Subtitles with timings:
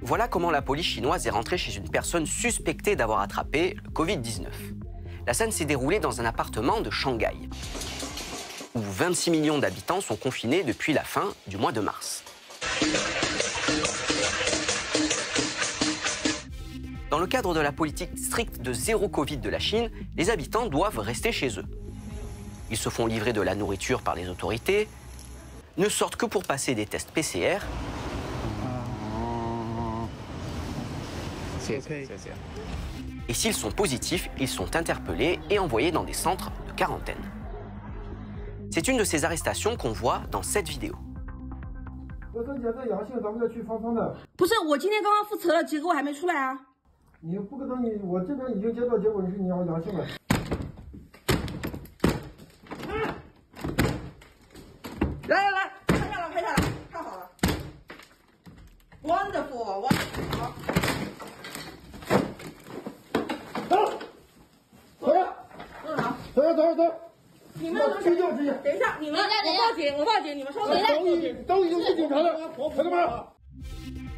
[0.00, 4.46] Voilà comment la police chinoise est rentrée chez une personne suspectée d'avoir attrapé le Covid-19.
[5.26, 7.48] La scène s'est déroulée dans un appartement de Shanghai,
[8.74, 12.24] où 26 millions d'habitants sont confinés depuis la fin du mois de mars.
[17.10, 20.66] Dans le cadre de la politique stricte de zéro Covid de la Chine, les habitants
[20.66, 21.66] doivent rester chez eux.
[22.70, 24.88] Ils se font livrer de la nourriture par les autorités,
[25.76, 27.58] ne sortent que pour passer des tests PCR
[33.28, 37.22] Et s'ils sont positifs, ils sont interpellés et envoyés dans des centres de quarantaine.
[38.71, 40.93] C'est une de ces arrestations qu'on voit dans cette vidéo.
[44.35, 46.59] 不是，我今天刚刚复测了，结果还没出来啊。
[47.19, 50.05] 你不可能你我这边已经接到结果，你是你要阳性了。
[55.27, 56.55] 来来来，拍下来，拍下来，
[56.91, 57.27] 看好了。
[59.01, 59.63] Wonderful，
[60.37, 60.53] 好。
[63.67, 63.75] 走，
[64.99, 65.35] 走了，
[65.83, 66.15] 坐好。
[66.35, 66.81] 走了，走了，走。
[67.61, 68.53] 你们都追究追究。
[68.63, 69.25] 等一下，你们我
[69.57, 70.77] 报警，我报警，你们稍等。
[70.83, 73.23] 都已都已经是警察了，朋友们。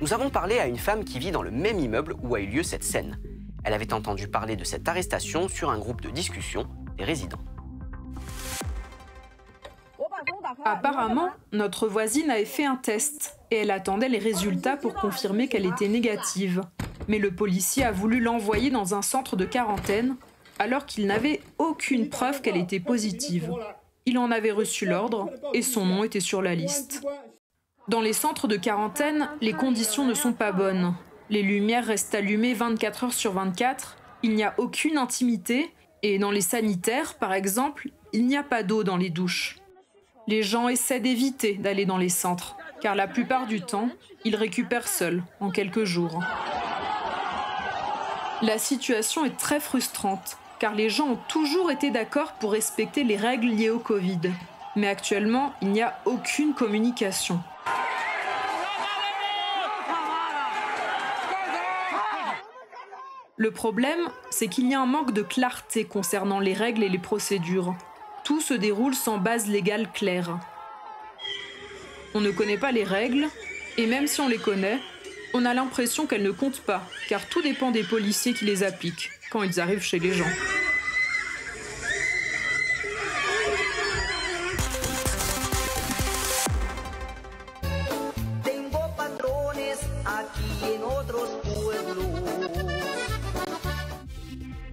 [0.00, 2.46] Nous avons parlé à une femme qui vit dans le même immeuble où a eu
[2.46, 3.16] lieu cette scène.
[3.64, 6.66] Elle avait entendu parler de cette arrestation sur un groupe de discussion
[6.98, 7.38] des résidents.
[10.64, 15.64] Apparemment, notre voisine avait fait un test et elle attendait les résultats pour confirmer qu'elle
[15.64, 16.60] était négative.
[17.08, 20.16] Mais le policier a voulu l'envoyer dans un centre de quarantaine
[20.59, 23.51] alors qu'il n'avait aucune preuve qu'elle était positive.
[24.05, 27.01] Il en avait reçu l'ordre et son nom était sur la liste.
[27.87, 30.93] Dans les centres de quarantaine, les conditions ne sont pas bonnes.
[31.29, 36.31] Les lumières restent allumées 24 heures sur 24, il n'y a aucune intimité et dans
[36.31, 39.57] les sanitaires, par exemple, il n'y a pas d'eau dans les douches.
[40.27, 43.89] Les gens essaient d'éviter d'aller dans les centres, car la plupart du temps,
[44.25, 46.23] ils récupèrent seuls en quelques jours.
[48.41, 53.15] La situation est très frustrante, car les gens ont toujours été d'accord pour respecter les
[53.15, 54.19] règles liées au Covid.
[54.75, 57.39] Mais actuellement, il n'y a aucune communication.
[63.37, 66.99] Le problème, c'est qu'il y a un manque de clarté concernant les règles et les
[66.99, 67.73] procédures.
[68.25, 70.37] Tout se déroule sans base légale claire.
[72.13, 73.27] On ne connaît pas les règles,
[73.77, 74.79] et même si on les connaît,
[75.33, 79.09] on a l'impression qu'elles ne comptent pas, car tout dépend des policiers qui les appliquent
[79.29, 80.25] quand ils arrivent chez les gens.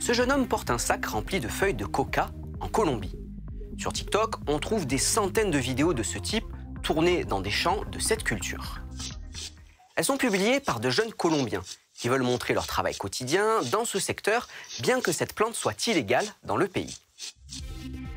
[0.00, 3.14] Ce jeune homme porte un sac rempli de feuilles de coca en Colombie.
[3.78, 6.44] Sur TikTok, on trouve des centaines de vidéos de ce type
[6.82, 8.80] tournées dans des champs de cette culture.
[9.96, 11.62] Elles sont publiées par de jeunes Colombiens
[12.00, 14.48] qui veulent montrer leur travail quotidien dans ce secteur,
[14.80, 16.98] bien que cette plante soit illégale dans le pays.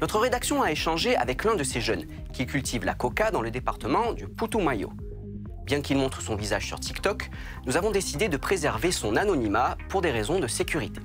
[0.00, 3.52] Notre rédaction a échangé avec l'un de ces jeunes qui cultive la coca dans le
[3.52, 4.92] département du Putumayo.
[5.64, 7.30] Bien qu'il montre son visage sur TikTok,
[7.66, 11.00] nous avons décidé de préserver son anonymat pour des raisons de sécurité.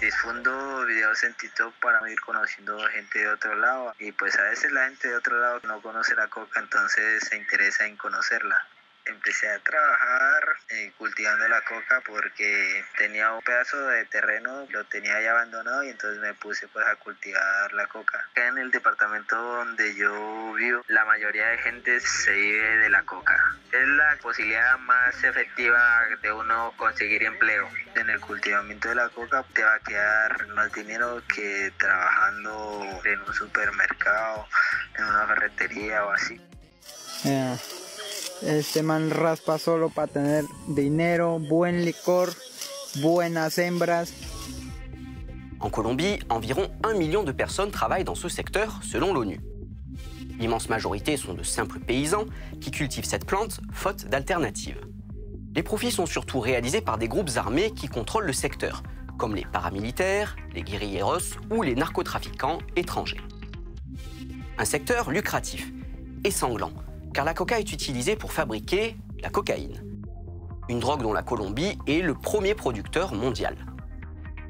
[0.00, 4.72] difundo videos en TikTok para ir conociendo gente de otro lado y pues a veces
[4.72, 8.66] la gente de otro lado no conoce la coca entonces se interesa en conocerla.
[9.04, 15.20] Empecé a trabajar eh, cultivando la coca porque tenía un pedazo de terreno, lo tenía
[15.20, 18.18] ya abandonado y entonces me puse pues a cultivar la coca.
[18.30, 23.02] Acá en el departamento donde yo vivo, la mayoría de gente se vive de la
[23.02, 23.56] coca.
[23.72, 27.68] Es la posibilidad más efectiva de uno conseguir empleo.
[27.94, 33.20] En el cultivamiento de la coca te va a quedar más dinero que trabajando en
[33.20, 34.46] un supermercado,
[34.96, 36.40] en una ferretería o así.
[38.44, 42.30] Este raspa solo para tener dinero, buen licor,
[42.96, 44.12] buenas hembras.
[45.60, 49.40] En Colombie, environ 1 million de personnes travaillent dans ce secteur selon l'ONU.
[50.40, 52.24] L'immense majorité sont de simples paysans
[52.60, 54.80] qui cultivent cette plante faute d'alternatives.
[55.54, 58.82] Les profits sont surtout réalisés par des groupes armés qui contrôlent le secteur,
[59.18, 63.20] comme les paramilitaires, les guerrilleros ou les narcotrafiquants étrangers.
[64.58, 65.70] Un secteur lucratif
[66.24, 66.72] et sanglant,
[67.12, 69.82] car la coca est utilisée pour fabriquer la cocaïne,
[70.68, 73.56] une drogue dont la Colombie est le premier producteur mondial.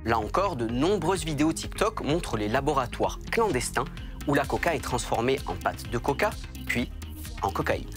[0.04, 3.84] Là encore, de nombreuses vidéos TikTok montrent les laboratoires clandestins
[4.26, 6.30] où la coca est transformée en pâte de coca,
[6.66, 6.90] puis
[7.42, 7.90] en cocaïne.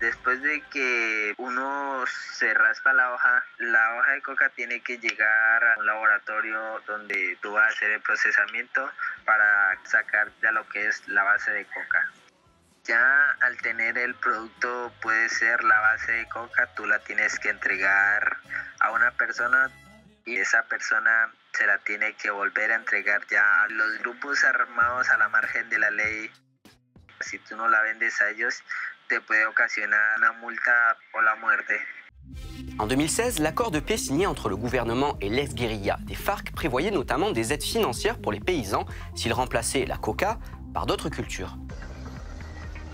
[0.00, 5.62] Después de que uno se raspa la hoja, la hoja de coca tiene que llegar
[5.78, 8.88] un laboratorio donde vas a hacer el procesamiento
[9.24, 10.64] para sacar lo
[11.08, 12.12] la base de coca.
[12.88, 13.02] Ya
[13.40, 14.14] al tener el
[31.68, 31.80] de.
[32.78, 37.30] En 2016, l'accord de paix signé entre le gouvernement et l'ex-guérilla des FARC prévoyait notamment
[37.32, 38.86] des aides financières pour les paysans
[39.16, 40.38] s'ils remplaçaient la coca
[40.74, 41.56] par d'autres cultures.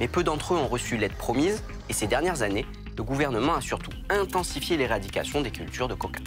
[0.01, 2.67] Mais peu d'entre eux ont reçu l'aide promise et ces dernières années,
[2.97, 6.21] le gouvernement a surtout intensifié l'éradication des cultures de coca.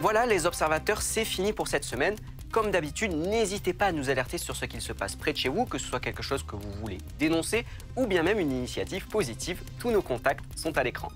[0.00, 2.14] Voilà les observateurs, c'est fini pour cette semaine.
[2.52, 5.48] Comme d'habitude, n'hésitez pas à nous alerter sur ce qu'il se passe près de chez
[5.48, 7.64] vous, que ce soit quelque chose que vous voulez dénoncer
[7.96, 9.62] ou bien même une initiative positive.
[9.78, 11.08] Tous nos contacts sont à l'écran.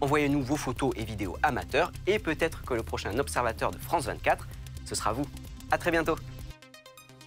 [0.00, 4.48] Envoyez-nous vos photos et vidéos amateurs et peut-être que le prochain observateur de France 24,
[4.84, 5.24] ce sera vous.
[5.70, 6.16] À très bientôt